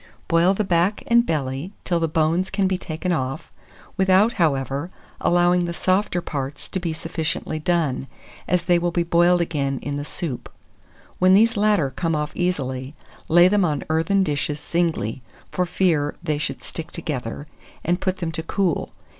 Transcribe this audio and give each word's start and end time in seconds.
Boil 0.27 0.55
the 0.55 0.63
back 0.63 1.03
and 1.05 1.27
belly 1.27 1.73
till 1.85 1.99
the 1.99 2.07
bones 2.07 2.49
can 2.49 2.65
be 2.67 2.75
taken 2.75 3.11
off, 3.11 3.51
without, 3.97 4.33
however, 4.41 4.89
allowing 5.19 5.65
the 5.65 5.75
softer 5.75 6.21
parts 6.21 6.67
to 6.69 6.79
be 6.79 6.91
sufficiently 6.91 7.59
done, 7.59 8.07
as 8.47 8.63
they 8.63 8.79
will 8.79 8.89
be 8.89 9.03
boiled 9.03 9.41
again 9.41 9.77
in 9.83 9.97
the 9.97 10.03
soup. 10.03 10.51
When 11.19 11.35
these 11.35 11.55
latter 11.55 11.91
come 11.91 12.15
off 12.15 12.31
easily, 12.35 12.95
lay 13.29 13.47
them 13.47 13.63
on 13.63 13.83
earthen 13.91 14.23
dishes 14.23 14.59
singly, 14.59 15.21
for 15.51 15.67
fear 15.67 16.15
they 16.23 16.39
should 16.39 16.63
stick 16.63 16.89
together, 16.91 17.45
and 17.83 18.01
put 18.01 18.17
them 18.17 18.31
to 18.31 18.41
cool. 18.41 18.93